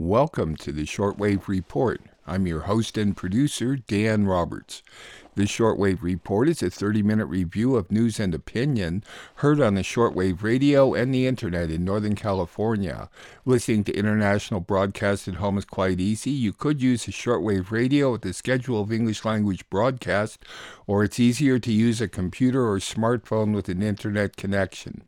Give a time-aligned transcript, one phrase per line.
[0.00, 2.00] Welcome to the Shortwave Report.
[2.24, 4.84] I'm your host and producer, Dan Roberts.
[5.34, 9.02] The Shortwave Report is a 30 minute review of news and opinion
[9.34, 13.10] heard on the shortwave radio and the internet in Northern California.
[13.44, 16.30] Listening to international broadcasts at home is quite easy.
[16.30, 20.44] You could use a shortwave radio with the schedule of English language broadcast,
[20.86, 25.07] or it's easier to use a computer or smartphone with an internet connection.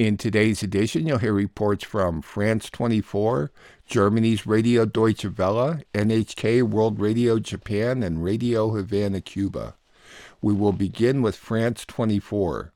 [0.00, 3.52] In today's edition, you'll hear reports from France 24,
[3.84, 9.74] Germany's Radio Deutsche Welle, NHK World Radio Japan, and Radio Havana, Cuba.
[10.40, 12.72] We will begin with France 24.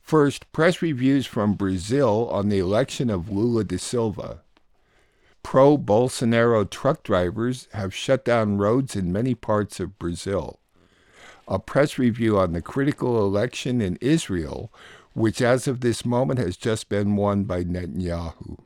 [0.00, 4.40] First, press reviews from Brazil on the election of Lula da Silva.
[5.42, 10.60] Pro Bolsonaro truck drivers have shut down roads in many parts of Brazil.
[11.46, 14.72] A press review on the critical election in Israel
[15.16, 18.58] which as of this moment has just been won by Netanyahu.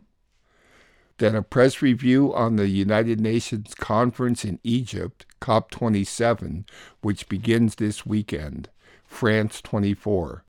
[1.18, 6.68] Then a press review on the United Nations conference in Egypt, COP27,
[7.02, 8.68] which begins this weekend,
[9.04, 10.44] France 24.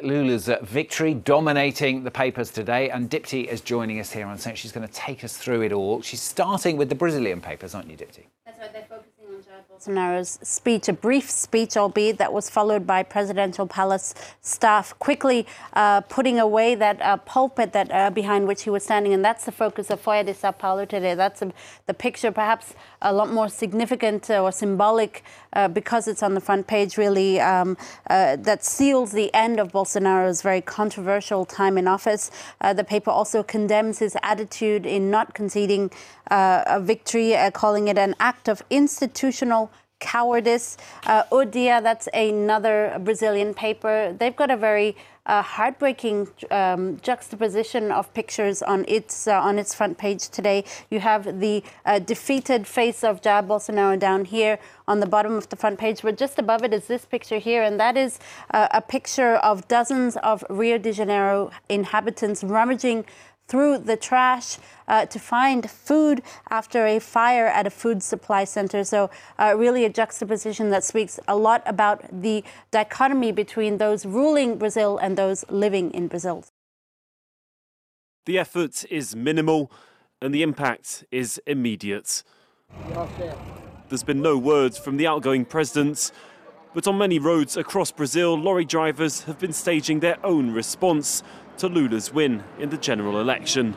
[0.00, 4.56] Lula's victory dominating the papers today, and Dipti is joining us here on set.
[4.56, 6.00] She's going to take us through it all.
[6.00, 8.24] She's starting with the Brazilian papers, aren't you, Dipti?
[8.46, 9.05] That's right, they're focusing
[9.76, 16.00] Bolsonaro's speech, a brief speech, albeit that was followed by presidential palace staff quickly uh,
[16.02, 19.52] putting away that uh, pulpit that uh, behind which he was standing, and that's the
[19.52, 21.14] focus of Folha de Sao Paulo today.
[21.14, 21.52] That's a,
[21.86, 26.40] the picture, perhaps a lot more significant uh, or symbolic uh, because it's on the
[26.40, 26.96] front page.
[26.96, 27.76] Really, um,
[28.08, 32.30] uh, that seals the end of Bolsonaro's very controversial time in office.
[32.74, 35.90] the paper also condemns his attitude in not conceding
[36.28, 39.65] a victory, calling it an act of institutional
[39.98, 40.76] cowardice.
[41.06, 44.14] Uh, O Dia, that's another Brazilian paper.
[44.18, 44.96] They've got a very
[45.26, 50.64] uh, heartbreaking um, juxtaposition of pictures on its uh, on its front page today.
[50.90, 55.48] You have the uh, defeated face of Jair Bolsonaro down here on the bottom of
[55.48, 58.20] the front page, but just above it is this picture here, and that is
[58.52, 63.04] uh, a picture of dozens of Rio de Janeiro inhabitants rummaging
[63.48, 64.58] through the trash
[64.88, 68.84] uh, to find food after a fire at a food supply center.
[68.84, 74.58] So, uh, really, a juxtaposition that speaks a lot about the dichotomy between those ruling
[74.58, 76.44] Brazil and those living in Brazil.
[78.26, 79.70] The effort is minimal
[80.20, 82.24] and the impact is immediate.
[83.88, 86.10] There's been no words from the outgoing president,
[86.74, 91.22] but on many roads across Brazil, lorry drivers have been staging their own response
[91.58, 93.74] to Lula's win in the general election.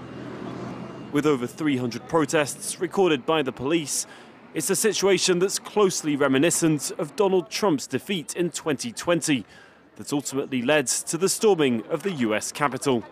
[1.12, 4.06] With over 300 protests recorded by the police,
[4.54, 9.46] it's a situation that's closely reminiscent of Donald Trump's defeat in 2020
[9.96, 13.04] that ultimately led to the storming of the US Capitol.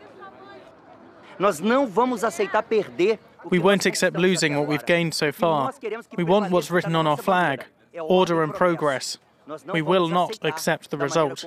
[3.50, 5.74] We won't accept losing what we've gained so far.
[6.16, 7.66] We want what's written on our flag
[8.00, 9.18] order and progress.
[9.72, 11.46] We will not accept the result.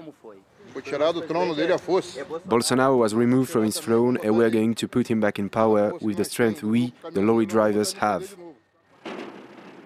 [2.48, 5.92] Bolsonaro was removed from his throne and we're going to put him back in power
[6.00, 8.36] with the strength we, the lorry drivers, have.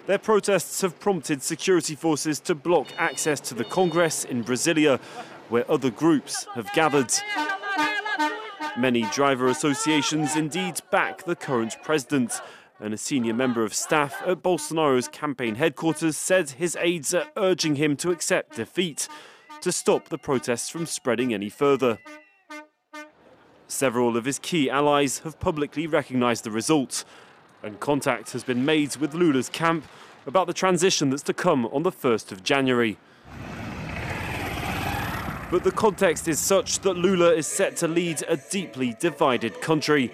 [0.05, 4.99] Their protests have prompted security forces to block access to the Congress in Brasilia,
[5.49, 7.11] where other groups have gathered.
[8.77, 12.39] Many driver associations indeed back the current president,
[12.79, 17.75] and a senior member of staff at Bolsonaro's campaign headquarters said his aides are urging
[17.75, 19.07] him to accept defeat
[19.65, 21.97] to stop the protests from spreading any further.
[23.67, 27.03] Several of his key allies have publicly recognised the result,
[27.63, 29.87] and contact has been made with Lula's camp
[30.27, 32.99] about the transition that's to come on the 1st of January.
[35.49, 40.13] But the context is such that Lula is set to lead a deeply divided country.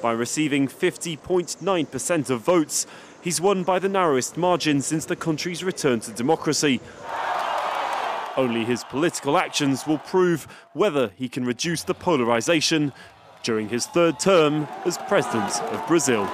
[0.00, 2.86] By receiving 50.9% of votes,
[3.20, 6.80] he's won by the narrowest margin since the country's return to democracy,
[8.40, 12.92] only his political actions will prove whether he can reduce the polarisation
[13.42, 16.26] during his third term as president of Brazil.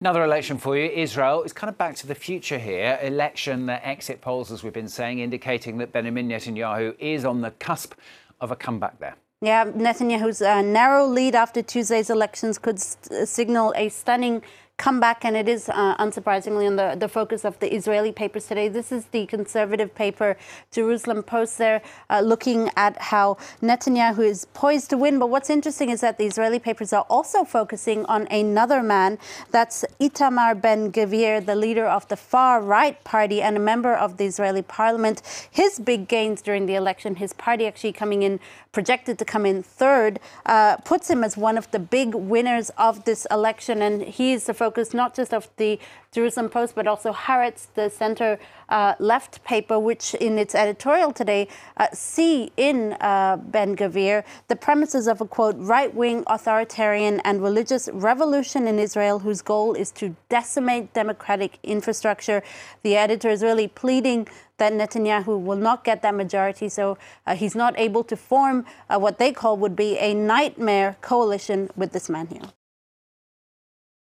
[0.00, 0.88] Another election for you.
[0.90, 2.98] Israel is kind of back to the future here.
[3.02, 7.94] Election exit polls, as we've been saying, indicating that Benjamin Netanyahu is on the cusp
[8.40, 9.16] of a comeback there.
[9.40, 14.42] Yeah, Netanyahu's uh, narrow lead after Tuesday's elections could st- signal a stunning
[14.76, 18.68] comeback, and it is uh, unsurprisingly on the, the focus of the Israeli papers today.
[18.68, 20.36] This is the conservative paper,
[20.72, 21.58] Jerusalem Post.
[21.58, 21.80] There,
[22.10, 25.18] uh, looking at how Netanyahu is poised to win.
[25.18, 29.18] But what's interesting is that the Israeli papers are also focusing on another man.
[29.52, 34.16] That's Itamar Ben Gvir, the leader of the far right party and a member of
[34.16, 35.22] the Israeli parliament.
[35.50, 38.40] His big gains during the election, his party actually coming in,
[38.72, 43.04] projected to come in third, uh, puts him as one of the big winners of
[43.04, 43.80] this election.
[43.80, 45.72] And he is the focus not just of the
[46.14, 48.30] Jerusalem Post, but also Haaretz, the center
[48.70, 51.42] uh, left paper, which in its editorial today
[51.76, 57.42] uh, see in uh, Ben Gvir the premises of a quote right wing authoritarian and
[57.42, 62.42] religious revolution in Israel, whose goal is to decimate democratic infrastructure.
[62.86, 64.20] The editor is really pleading
[64.60, 66.96] that Netanyahu will not get that majority, so
[67.26, 71.58] uh, he's not able to form uh, what they call would be a nightmare coalition
[71.76, 72.48] with this man here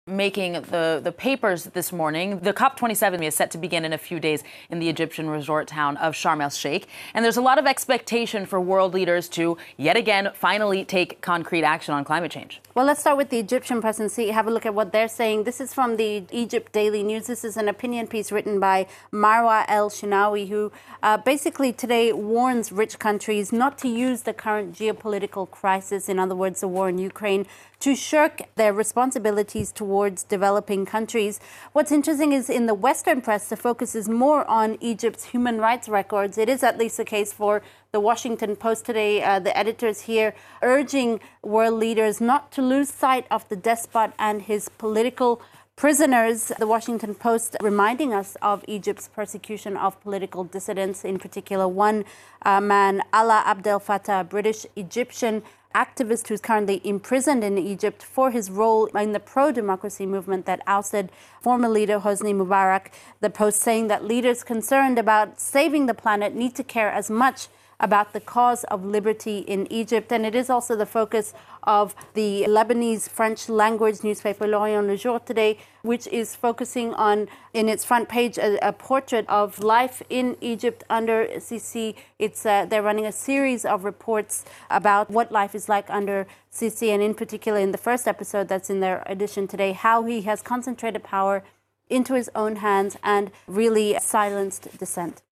[0.08, 2.38] making the, the papers this morning.
[2.38, 5.96] The COP27 is set to begin in a few days in the Egyptian resort town
[5.96, 6.86] of Sharm el Sheikh.
[7.12, 11.64] And there's a lot of expectation for world leaders to, yet again, finally take concrete
[11.64, 12.60] action on climate change.
[12.76, 14.28] Well, let's start with the Egyptian presidency.
[14.28, 15.42] Have a look at what they're saying.
[15.42, 17.26] This is from the Egypt Daily News.
[17.26, 20.70] This is an opinion piece written by Marwa El Shinawi, who
[21.02, 26.36] uh, basically today warns rich countries not to use the current geopolitical crisis, in other
[26.36, 27.44] words, the war in Ukraine,
[27.80, 29.95] to shirk their responsibilities towards
[30.28, 31.40] developing countries.
[31.72, 35.88] What's interesting is in the Western press, the focus is more on Egypt's human rights
[35.88, 36.36] records.
[36.38, 37.62] It is at least the case for
[37.92, 39.22] the Washington Post today.
[39.22, 44.42] Uh, the editors here urging world leaders not to lose sight of the despot and
[44.42, 45.40] his political
[45.76, 46.50] prisoners.
[46.58, 52.06] The Washington Post reminding us of Egypt's persecution of political dissidents, in particular, one
[52.42, 55.42] uh, man, Alaa Abdel Fattah, British Egyptian
[55.74, 60.62] activist who's currently imprisoned in Egypt for his role in the pro democracy movement that
[60.66, 61.12] ousted
[61.42, 62.86] former leader Hosni Mubarak.
[63.20, 67.48] The Post saying that leaders concerned about saving the planet need to care as much
[67.78, 70.12] about the cause of liberty in Egypt.
[70.12, 75.20] And it is also the focus of the Lebanese French language newspaper L'Orient Le Jour
[75.20, 80.36] today, which is focusing on, in its front page, a, a portrait of life in
[80.40, 81.94] Egypt under Sisi.
[82.18, 86.88] It's, uh, they're running a series of reports about what life is like under Sisi,
[86.88, 90.40] and in particular, in the first episode that's in their edition today, how he has
[90.40, 91.42] concentrated power
[91.88, 95.22] into his own hands and really silenced dissent.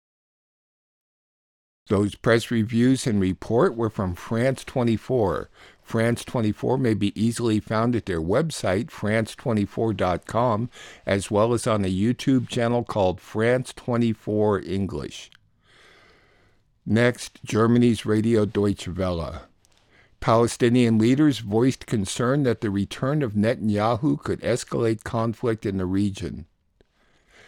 [1.88, 5.50] Those press reviews and report were from France 24.
[5.82, 10.70] France 24 may be easily found at their website, france24.com,
[11.04, 15.30] as well as on a YouTube channel called France 24 English.
[16.86, 19.42] Next, Germany's Radio Deutsche Welle.
[20.20, 26.46] Palestinian leaders voiced concern that the return of Netanyahu could escalate conflict in the region.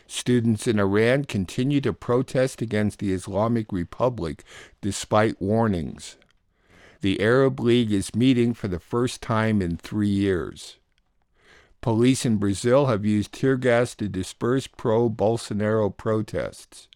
[0.07, 4.45] Students in Iran continue to protest against the Islamic Republic
[4.81, 6.17] despite warnings.
[7.01, 10.77] The Arab League is meeting for the first time in three years.
[11.81, 16.89] Police in Brazil have used tear gas to disperse pro Bolsonaro protests.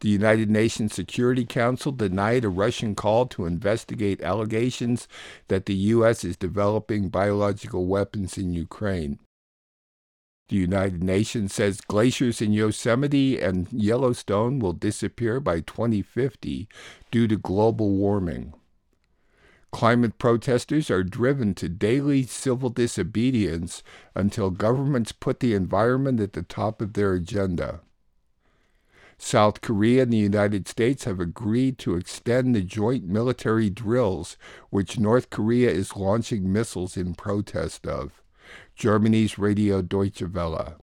[0.00, 5.08] The United Nations Security Council denied a Russian call to investigate allegations
[5.48, 6.22] that the U.S.
[6.22, 9.18] is developing biological weapons in Ukraine.
[10.48, 16.68] The United Nations says glaciers in Yosemite and Yellowstone will disappear by 2050
[17.10, 18.54] due to global warming.
[19.72, 23.82] Climate protesters are driven to daily civil disobedience
[24.14, 27.80] until governments put the environment at the top of their agenda.
[29.18, 34.36] South Korea and the United States have agreed to extend the joint military drills
[34.70, 38.22] which North Korea is launching missiles in protest of.
[38.76, 40.76] Germany's Radio Deutsche Welle.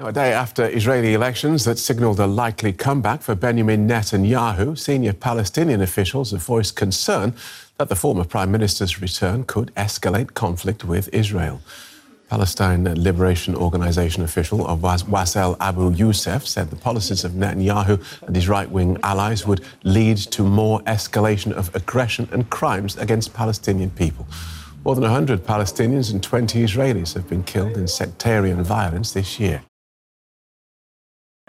[0.00, 5.82] A day after Israeli elections that signaled a likely comeback for Benjamin Netanyahu, senior Palestinian
[5.82, 7.34] officials have voiced concern
[7.78, 11.60] that the former prime minister's return could escalate conflict with Israel.
[12.30, 18.70] Palestine Liberation Organization official Wassel Abu Youssef said the policies of Netanyahu and his right
[18.70, 24.26] wing allies would lead to more escalation of aggression and crimes against Palestinian people.
[24.88, 29.62] More than 100 Palestinians and 20 Israelis have been killed in sectarian violence this year.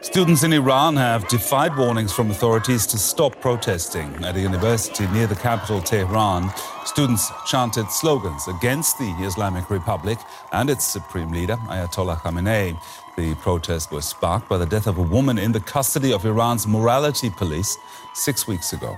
[0.01, 4.13] Students in Iran have defied warnings from authorities to stop protesting.
[4.25, 6.49] At a university near the capital, Tehran,
[6.83, 10.17] students chanted slogans against the Islamic Republic
[10.51, 12.77] and its supreme leader, Ayatollah Khamenei.
[13.15, 16.67] The protest was sparked by the death of a woman in the custody of Iran's
[16.67, 17.77] morality police
[18.13, 18.97] six weeks ago.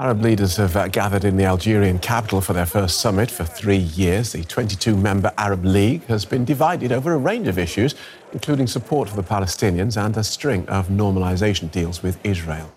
[0.00, 3.76] Arab leaders have uh, gathered in the Algerian capital for their first summit for three
[3.76, 4.32] years.
[4.32, 7.94] The 22 member Arab League has been divided over a range of issues,
[8.32, 12.72] including support for the Palestinians and a string of normalization deals with Israel.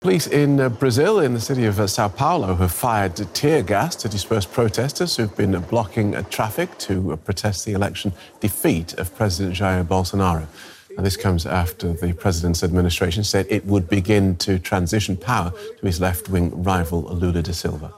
[0.00, 3.94] Police in uh, Brazil, in the city of uh, Sao Paulo, have fired tear gas
[3.94, 9.84] to disperse protesters who've been blocking traffic to protest the election defeat of President Jair
[9.84, 10.48] Bolsonaro.
[10.96, 15.86] And this comes after the president's administration said it would begin to transition power to
[15.86, 17.92] his left wing rival Lula da Silva.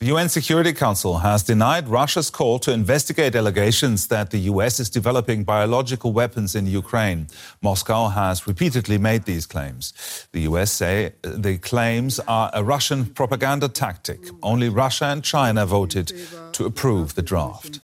[0.00, 4.88] The UN Security Council has denied Russia's call to investigate allegations that the US is
[4.88, 7.26] developing biological weapons in Ukraine.
[7.62, 9.92] Moscow has repeatedly made these claims.
[10.30, 14.20] The US say uh, the claims are a Russian propaganda tactic.
[14.40, 16.12] Only Russia and China voted
[16.52, 17.80] to approve the draft.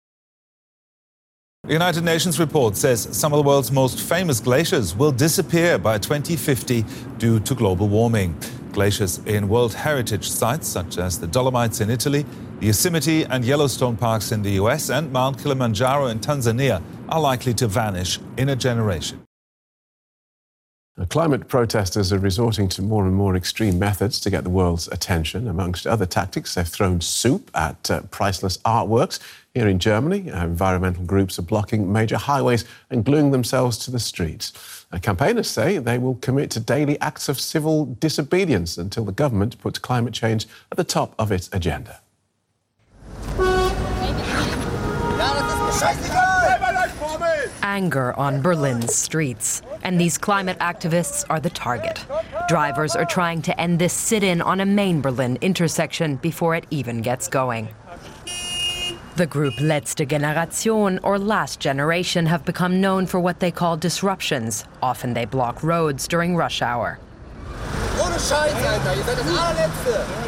[1.68, 5.98] The United Nations report says some of the world's most famous glaciers will disappear by
[5.98, 6.82] 2050
[7.18, 8.34] due to global warming.
[8.72, 12.24] Glaciers in World Heritage sites such as the Dolomites in Italy,
[12.60, 17.52] the Yosemite and Yellowstone parks in the US, and Mount Kilimanjaro in Tanzania are likely
[17.52, 19.27] to vanish in a generation.
[21.06, 25.46] Climate protesters are resorting to more and more extreme methods to get the world's attention.
[25.46, 29.20] Amongst other tactics, they've thrown soup at uh, priceless artworks.
[29.54, 34.00] Here in Germany, uh, environmental groups are blocking major highways and gluing themselves to the
[34.00, 34.52] streets.
[34.90, 39.56] Uh, campaigners say they will commit to daily acts of civil disobedience until the government
[39.60, 42.00] puts climate change at the top of its agenda.
[47.78, 49.62] Anger on Berlin's streets.
[49.84, 52.04] And these climate activists are the target.
[52.48, 56.66] Drivers are trying to end this sit in on a main Berlin intersection before it
[56.70, 57.68] even gets going.
[59.14, 64.64] The group Letzte Generation, or Last Generation, have become known for what they call disruptions.
[64.82, 66.98] Often they block roads during rush hour.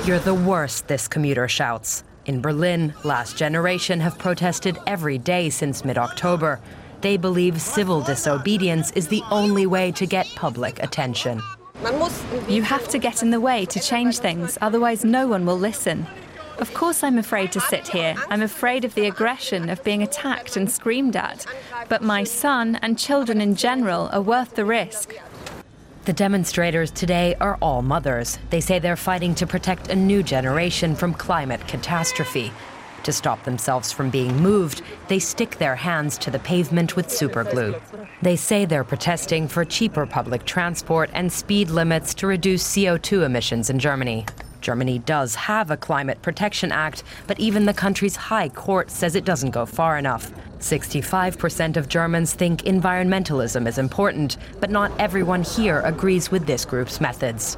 [0.07, 2.05] You're the worst, this commuter shouts.
[2.27, 6.61] In Berlin, Last Generation have protested every day since mid October.
[7.01, 11.41] They believe civil disobedience is the only way to get public attention.
[12.49, 16.07] You have to get in the way to change things, otherwise, no one will listen.
[16.59, 18.15] Of course, I'm afraid to sit here.
[18.29, 21.47] I'm afraid of the aggression, of being attacked and screamed at.
[21.89, 25.15] But my son and children in general are worth the risk.
[26.05, 28.39] The demonstrators today are all mothers.
[28.51, 32.53] They say they're fighting to protect a new generation from climate catastrophe.
[33.05, 37.81] To stop themselves from being moved, they stick their hands to the pavement with superglue.
[38.21, 43.71] They say they're protesting for cheaper public transport and speed limits to reduce CO2 emissions
[43.71, 44.27] in Germany.
[44.61, 49.25] Germany does have a Climate Protection Act, but even the country's high court says it
[49.25, 50.31] doesn't go far enough.
[50.59, 57.01] 65% of Germans think environmentalism is important, but not everyone here agrees with this group's
[57.01, 57.57] methods.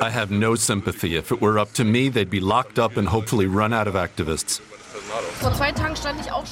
[0.00, 1.16] I have no sympathy.
[1.16, 3.94] If it were up to me, they'd be locked up and hopefully run out of
[3.94, 4.60] activists.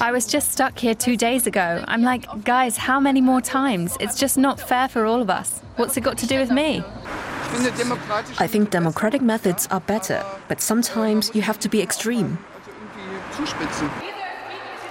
[0.01, 1.83] I was just stuck here two days ago.
[1.87, 3.97] I'm like, guys, how many more times?
[3.99, 5.61] It's just not fair for all of us.
[5.77, 6.83] What's it got to do with me?
[8.39, 12.37] I think democratic methods are better, but sometimes you have to be extreme.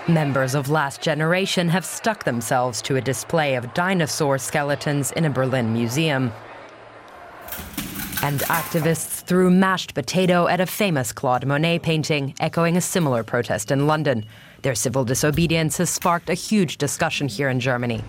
[0.08, 5.30] Members of Last Generation have stuck themselves to a display of dinosaur skeletons in a
[5.30, 6.32] Berlin museum.
[8.22, 13.70] And activists threw mashed potato at a famous Claude Monet painting, echoing a similar protest
[13.70, 14.24] in London.
[14.62, 18.02] Their civil disobedience has sparked a huge discussion here in Germany.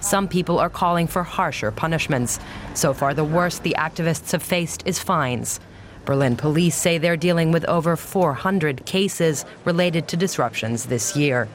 [0.00, 2.38] Some people are calling for harsher punishments.
[2.74, 5.60] So far, the worst the activists have faced is fines.
[6.04, 11.48] Berlin police say they're dealing with over 400 cases related to disruptions this year.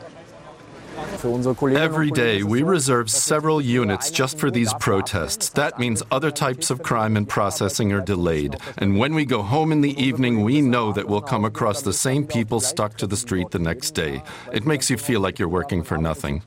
[1.24, 5.50] Every day, we reserve several units just for these protests.
[5.50, 8.58] That means other types of crime and processing are delayed.
[8.78, 11.94] And when we go home in the evening, we know that we'll come across the
[11.94, 14.24] same people stuck to the street the next day.
[14.54, 16.42] It makes you feel like you're working for nothing.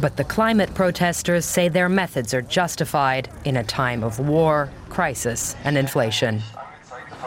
[0.00, 5.54] But the climate protesters say their methods are justified in a time of war, crisis,
[5.64, 6.42] and inflation.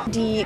[0.07, 0.45] The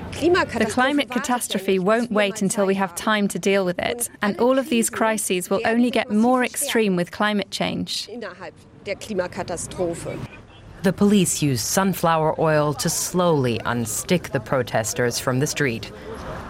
[0.70, 4.70] climate catastrophe won't wait until we have time to deal with it, and all of
[4.70, 8.08] these crises will only get more extreme with climate change.
[10.84, 15.92] The police used sunflower oil to slowly unstick the protesters from the street.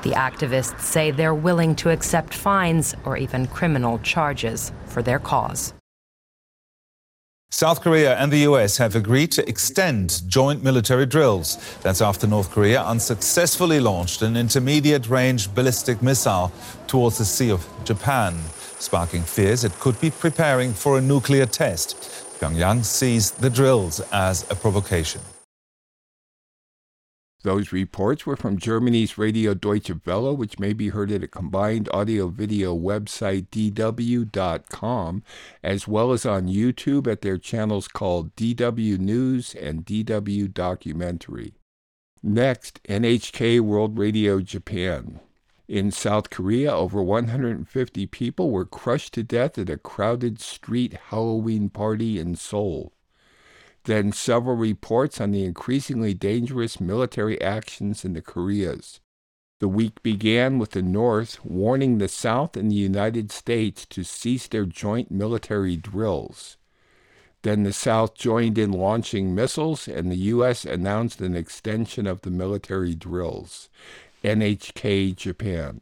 [0.03, 5.73] The activists say they're willing to accept fines or even criminal charges for their cause.
[7.49, 11.57] South Korea and the US have agreed to extend joint military drills.
[11.81, 16.51] That's after North Korea unsuccessfully launched an intermediate range ballistic missile
[16.87, 18.37] towards the Sea of Japan,
[18.79, 21.95] sparking fears it could be preparing for a nuclear test.
[22.39, 25.21] Pyongyang sees the drills as a provocation.
[27.43, 31.87] Those reports were from Germany's Radio Deutsche Welle, which may be heard at a combined
[31.93, 35.23] audio video website dw.com,
[35.63, 41.53] as well as on YouTube at their channels called DW News and DW Documentary.
[42.23, 45.19] Next, NHK World Radio Japan.
[45.67, 51.69] In South Korea, over 150 people were crushed to death at a crowded street Halloween
[51.69, 52.93] party in Seoul.
[53.87, 58.99] Then several reports on the increasingly dangerous military actions in the Koreas.
[59.61, 64.45] The week began with the North warning the South and the United States to cease
[64.45, 66.57] their joint military drills.
[67.43, 70.65] Then the South joined in launching missiles, and the U.S.
[70.65, 73.69] announced an extension of the military drills.
[74.21, 75.79] NHK Japan.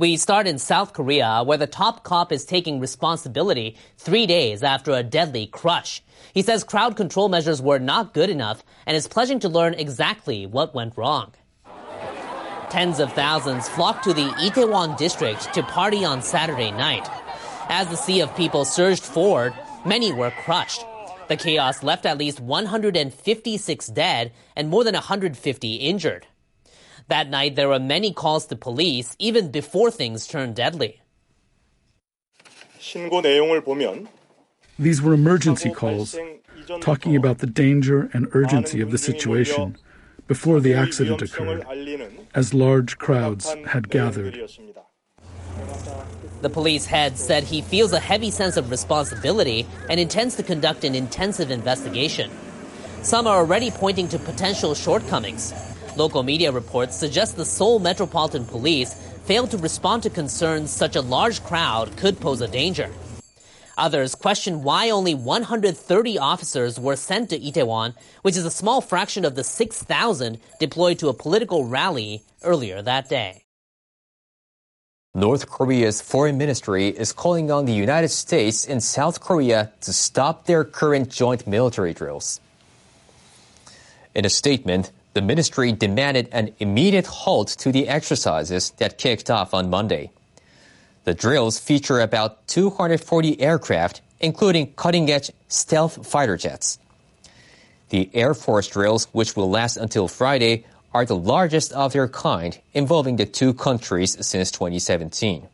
[0.00, 4.92] We start in South Korea, where the top cop is taking responsibility three days after
[4.92, 6.04] a deadly crush.
[6.32, 10.46] He says crowd control measures were not good enough and is pledging to learn exactly
[10.46, 11.34] what went wrong.
[12.70, 17.08] Tens of thousands flocked to the Itaewon district to party on Saturday night.
[17.68, 19.52] As the sea of people surged forward,
[19.84, 20.84] many were crushed.
[21.26, 26.28] The chaos left at least 156 dead and more than 150 injured.
[27.08, 31.00] That night, there were many calls to police even before things turned deadly.
[34.78, 36.16] These were emergency calls
[36.80, 39.76] talking about the danger and urgency of the situation
[40.26, 41.64] before the accident occurred,
[42.34, 44.50] as large crowds had gathered.
[46.42, 50.84] The police head said he feels a heavy sense of responsibility and intends to conduct
[50.84, 52.30] an intensive investigation.
[53.02, 55.52] Some are already pointing to potential shortcomings.
[55.98, 61.00] Local media reports suggest the Seoul Metropolitan Police failed to respond to concerns such a
[61.00, 62.88] large crowd could pose a danger.
[63.76, 69.24] Others question why only 130 officers were sent to Itaewon, which is a small fraction
[69.24, 73.42] of the 6,000 deployed to a political rally earlier that day.
[75.16, 80.46] North Korea's foreign ministry is calling on the United States and South Korea to stop
[80.46, 82.40] their current joint military drills.
[84.14, 89.52] In a statement, the ministry demanded an immediate halt to the exercises that kicked off
[89.52, 90.12] on Monday.
[91.02, 96.78] The drills feature about 240 aircraft, including cutting edge stealth fighter jets.
[97.88, 102.56] The Air Force drills, which will last until Friday, are the largest of their kind
[102.72, 105.48] involving the two countries since 2017.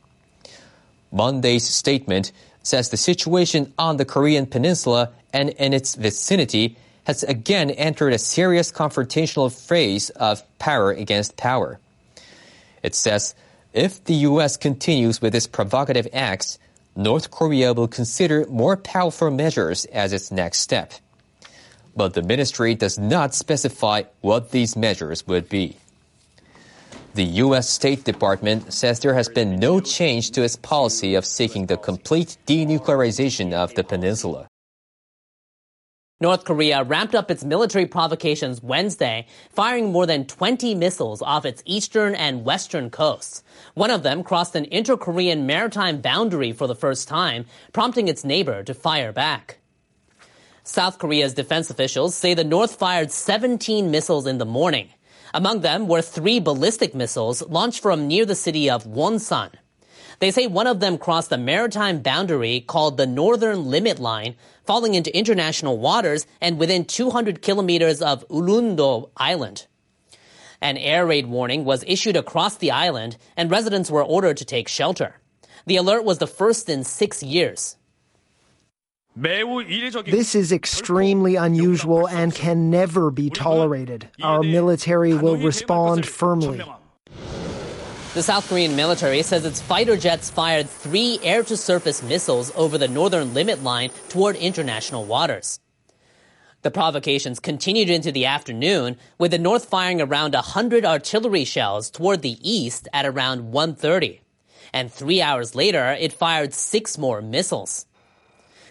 [1.11, 7.71] Monday's statement says the situation on the Korean peninsula and in its vicinity has again
[7.71, 11.79] entered a serious confrontational phase of power against power.
[12.83, 13.35] It says
[13.73, 14.57] if the U.S.
[14.57, 16.59] continues with its provocative acts,
[16.97, 20.95] North Korea will consider more powerful measures as its next step
[21.97, 25.77] but the ministry does not specify what these measures would be.
[27.15, 27.69] The U.S.
[27.69, 32.37] State Department says there has been no change to its policy of seeking the complete
[32.47, 34.49] denuclearization of the peninsula.
[36.25, 41.63] North Korea ramped up its military provocations Wednesday, firing more than 20 missiles off its
[41.67, 43.43] eastern and western coasts.
[43.75, 48.63] One of them crossed an inter-Korean maritime boundary for the first time, prompting its neighbor
[48.63, 49.59] to fire back.
[50.63, 54.89] South Korea's defense officials say the North fired 17 missiles in the morning.
[55.35, 59.51] Among them were three ballistic missiles launched from near the city of Wonsan.
[60.21, 64.95] They say one of them crossed the maritime boundary called the Northern Limit Line, falling
[64.95, 69.67] into international waters and within 200 kilometers of Ulleung-do Island.
[70.61, 74.69] An air raid warning was issued across the island, and residents were ordered to take
[74.69, 75.21] shelter.
[75.67, 77.77] The alert was the first in six years.
[79.17, 84.09] This is extremely unusual and can never be tolerated.
[84.23, 86.63] Our military will respond firmly.
[88.15, 92.79] The South Korean military says its fighter jets fired three air to surface missiles over
[92.79, 95.59] the northern limit line toward international waters.
[96.63, 102.23] The provocations continued into the afternoon, with the North firing around 100 artillery shells toward
[102.23, 104.21] the east at around 1.30.
[104.73, 107.85] And three hours later, it fired six more missiles.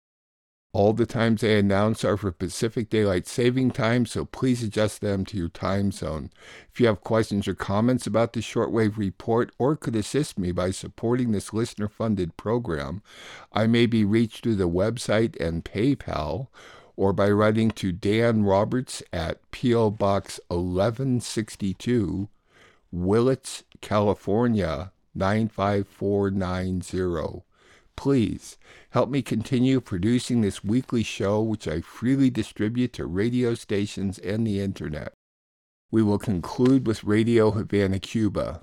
[0.73, 5.27] All the times I announce are for Pacific Daylight Saving Time, so please adjust them
[5.27, 6.31] to your time zone.
[6.73, 10.71] If you have questions or comments about the shortwave report or could assist me by
[10.71, 13.03] supporting this listener funded program,
[13.53, 16.47] I may be reached through the website and PayPal
[16.97, 19.91] or by writing to Dan Roberts at P.O.
[19.91, 22.31] Box 1162,
[22.95, 27.43] Willits, California 95490.
[27.97, 28.57] Please
[28.91, 34.47] help me continue producing this weekly show, which I freely distribute to radio stations and
[34.47, 35.13] the internet.
[35.91, 38.63] We will conclude with Radio Havana, Cuba.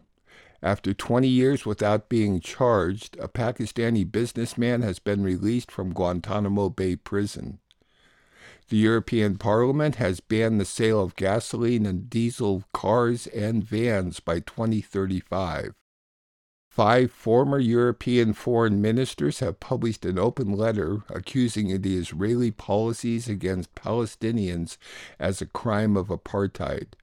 [0.63, 6.95] After 20 years without being charged, a Pakistani businessman has been released from Guantanamo Bay
[6.95, 7.59] Prison.
[8.71, 14.39] The European Parliament has banned the sale of gasoline and diesel cars and vans by
[14.39, 15.73] 2035.
[16.69, 23.75] Five former European foreign ministers have published an open letter accusing the Israeli policies against
[23.75, 24.77] Palestinians
[25.19, 26.93] as a crime of apartheid.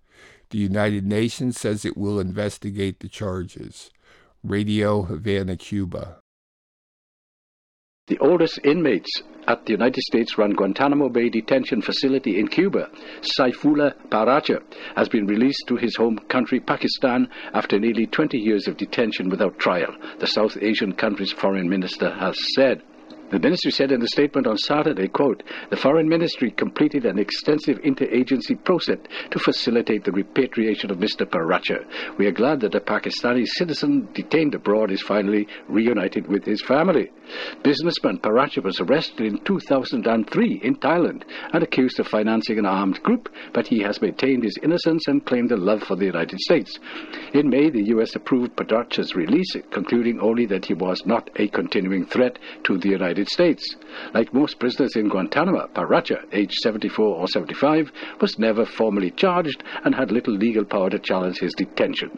[0.48, 3.90] The United Nations says it will investigate the charges.
[4.42, 6.20] Radio Havana, Cuba.
[8.08, 12.88] The oldest inmates at the United States run Guantanamo Bay Detention Facility in Cuba,
[13.20, 14.62] Saifullah Paracha,
[14.96, 19.58] has been released to his home country, Pakistan, after nearly 20 years of detention without
[19.58, 22.82] trial, the South Asian country's foreign minister has said.
[23.30, 27.78] The ministry said in a statement on Saturday, quote, the foreign ministry completed an extensive
[27.82, 28.98] interagency process
[29.30, 31.26] to facilitate the repatriation of Mr.
[31.26, 31.84] Paracha.
[32.16, 37.10] We are glad that a Pakistani citizen detained abroad is finally reunited with his family.
[37.62, 43.28] Businessman Paracha was arrested in 2003 in Thailand and accused of financing an armed group,
[43.52, 46.78] but he has maintained his innocence and claimed a love for the United States.
[47.34, 48.16] In May, the U.S.
[48.16, 53.17] approved Paracha's release, concluding only that he was not a continuing threat to the United
[53.26, 53.76] States.
[54.12, 59.94] Like most prisoners in Guantanamo, Paracha, aged 74 or 75, was never formally charged and
[59.94, 62.11] had little legal power to challenge his detention.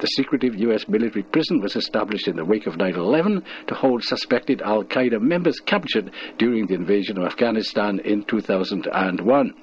[0.00, 0.88] The secretive U.S.
[0.88, 5.20] military prison was established in the wake of 9 11 to hold suspected Al Qaeda
[5.20, 9.54] members captured during the invasion of Afghanistan in 2001.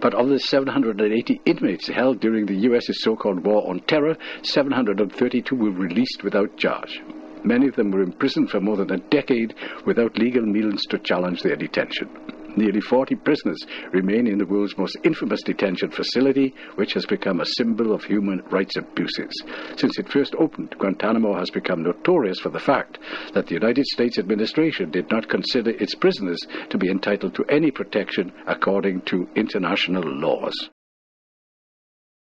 [0.00, 5.54] But of the 780 inmates held during the U.S.'s so called war on terror, 732
[5.54, 7.00] were released without charge.
[7.46, 9.54] Many of them were imprisoned for more than a decade
[9.84, 12.08] without legal means to challenge their detention.
[12.56, 17.46] Nearly 40 prisoners remain in the world's most infamous detention facility, which has become a
[17.56, 19.30] symbol of human rights abuses.
[19.76, 22.98] Since it first opened, Guantanamo has become notorious for the fact
[23.32, 27.70] that the United States administration did not consider its prisoners to be entitled to any
[27.70, 30.70] protection according to international laws.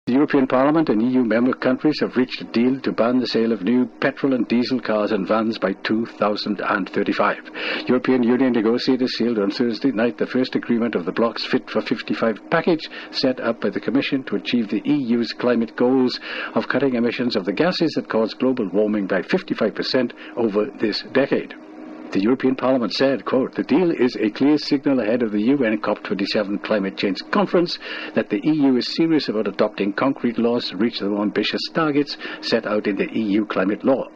[0.06, 3.52] The European Parliament and EU member countries have reached a deal to ban the sale
[3.52, 7.38] of new petrol and diesel cars and vans by 2035.
[7.86, 11.80] European Union negotiators sealed on Thursday night the first agreement of the bloc's Fit for
[11.82, 16.18] 55 package set up by the Commission to achieve the EU's climate goals
[16.56, 21.54] of cutting emissions of the gases that cause global warming by 55% over this decade.
[22.12, 25.78] The European Parliament said, quote, the deal is a clear signal ahead of the UN
[25.78, 27.78] COP27 climate change conference
[28.14, 32.18] that the EU is serious about adopting concrete laws to reach the more ambitious targets
[32.42, 34.08] set out in the EU climate law.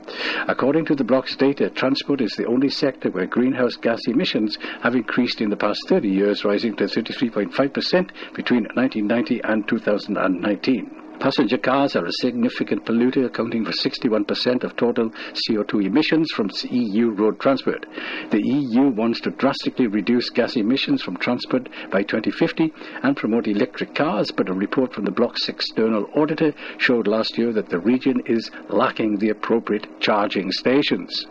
[0.47, 4.95] According to the bloc's data, transport is the only sector where greenhouse gas emissions have
[4.95, 11.06] increased in the past 30 years, rising to 33.5% between 1990 and 2019.
[11.21, 17.11] Passenger cars are a significant polluter, accounting for 61% of total CO2 emissions from EU
[17.11, 17.87] road transport.
[18.31, 23.95] The EU wants to drastically reduce gas emissions from transport by 2050 and promote electric
[23.95, 28.23] cars, but a report from the Bloc's external auditor showed last year that the region
[28.27, 31.27] is lacking the appropriate charging stations.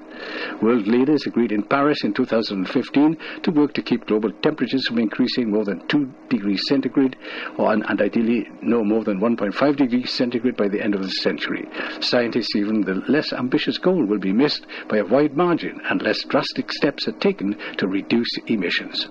[0.62, 5.52] World leaders agreed in Paris in 2015 to work to keep global temperatures from increasing
[5.52, 7.16] more than 2 degrees centigrade
[7.58, 11.68] or, and, ideally no more than 1.5 degrees centigrade by the end of the century.
[12.00, 16.72] Scientists even the less ambitious goal will be missed by a wide margin unless drastic
[16.72, 19.10] steps are taken to reduce emissions.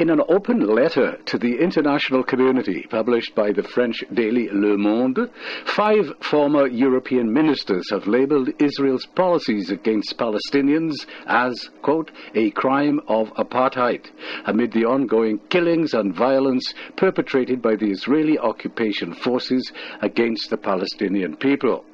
[0.00, 5.28] In an open letter to the international community published by the French daily Le Monde,
[5.66, 13.28] five former European ministers have labeled Israel's policies against Palestinians as, quote, a crime of
[13.34, 14.06] apartheid
[14.46, 21.36] amid the ongoing killings and violence perpetrated by the Israeli occupation forces against the Palestinian
[21.36, 21.84] people.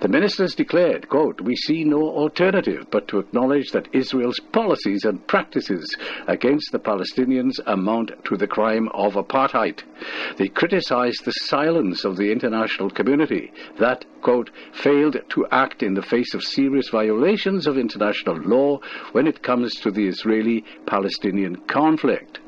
[0.00, 5.26] The ministers declared, quote, We see no alternative but to acknowledge that Israel's policies and
[5.26, 9.82] practices against the Palestinians amount to the crime of apartheid.
[10.36, 16.02] They criticized the silence of the international community that, quote, failed to act in the
[16.02, 18.80] face of serious violations of international law
[19.12, 22.40] when it comes to the Israeli Palestinian conflict.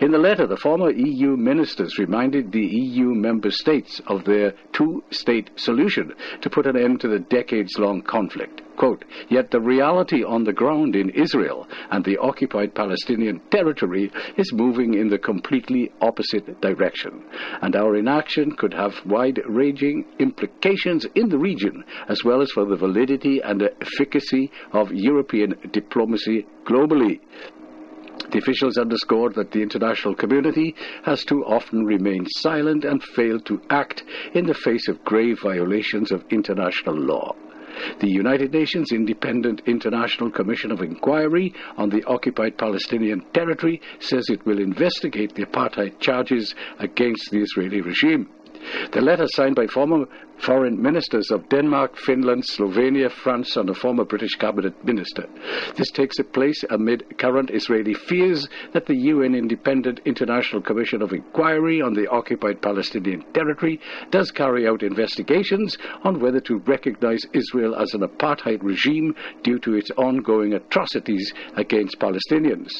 [0.00, 5.50] In the letter, the former EU ministers reminded the EU member states of their two-state
[5.56, 8.62] solution to put an end to the decades-long conflict.
[8.76, 14.52] Quote, Yet the reality on the ground in Israel and the occupied Palestinian territory is
[14.52, 17.22] moving in the completely opposite direction,
[17.60, 22.76] and our inaction could have wide-ranging implications in the region, as well as for the
[22.76, 27.20] validity and efficacy of European diplomacy globally.
[28.30, 33.60] The officials underscored that the international community has too often remained silent and failed to
[33.70, 37.34] act in the face of grave violations of international law.
[38.00, 44.44] The United Nations Independent International Commission of Inquiry on the occupied Palestinian territory says it
[44.44, 48.28] will investigate the apartheid charges against the Israeli regime.
[48.92, 50.06] The letter signed by former
[50.38, 55.26] foreign ministers of Denmark, Finland, Slovenia, France, and a former British cabinet minister.
[55.76, 61.80] This takes place amid current Israeli fears that the UN Independent International Commission of Inquiry
[61.80, 67.94] on the occupied Palestinian territory does carry out investigations on whether to recognize Israel as
[67.94, 72.70] an apartheid regime due to its ongoing atrocities against Palestinians.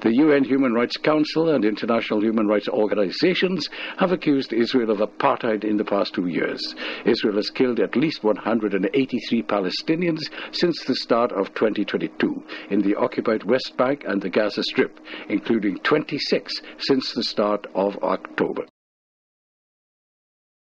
[0.00, 5.64] The UN Human Rights Council and international human rights organizations have accused Israel of apartheid
[5.64, 6.74] in the past two years.
[7.12, 13.44] Israel has killed at least 183 Palestinians since the start of 2022 in the occupied
[13.44, 14.98] West Bank and the Gaza Strip,
[15.28, 18.64] including 26 since the start of October.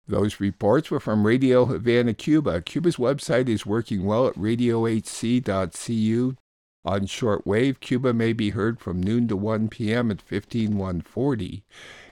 [0.08, 2.62] Those reports were from Radio Havana, Cuba.
[2.62, 6.36] Cuba's website is working well at radiohc.cu.
[6.86, 10.12] On shortwave, Cuba may be heard from noon to 1 p.m.
[10.12, 11.64] at 15140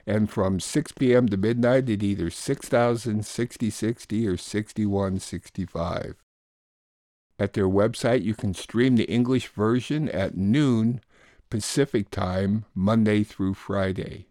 [0.06, 1.28] and from 6 p.m.
[1.28, 6.16] to midnight at either 6000, 6060, or 6165.
[7.38, 11.00] At their website, you can stream the English version at noon
[11.50, 14.26] Pacific Time, Monday through Friday.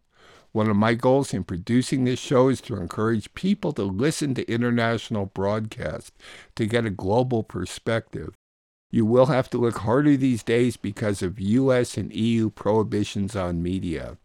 [0.52, 4.52] One of my goals in producing this show is to encourage people to listen to
[4.52, 6.12] international broadcasts
[6.56, 8.36] to get a global perspective.
[8.92, 11.98] You will have to look harder these days because of U.S.
[11.98, 14.18] and EU prohibitions on media.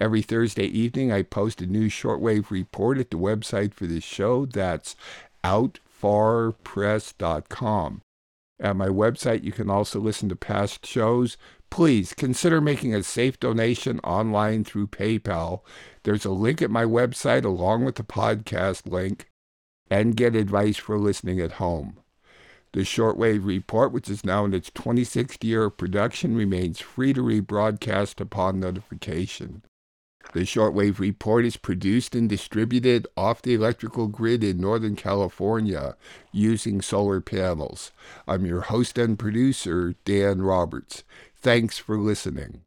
[0.00, 4.46] Every Thursday evening, I post a new shortwave report at the website for this show.
[4.46, 4.94] That's
[5.42, 8.02] outfarpress.com.
[8.60, 11.36] At my website, you can also listen to past shows.
[11.70, 15.60] Please consider making a safe donation online through PayPal.
[16.04, 19.28] There's a link at my website along with the podcast link,
[19.90, 21.98] and get advice for listening at home.
[22.72, 27.22] The Shortwave Report, which is now in its 26th year of production, remains free to
[27.22, 29.62] rebroadcast upon notification.
[30.34, 35.96] The Shortwave Report is produced and distributed off the electrical grid in Northern California
[36.32, 37.92] using solar panels.
[38.26, 41.02] I'm your host and producer, Dan Roberts.
[41.34, 42.62] Thanks for listening.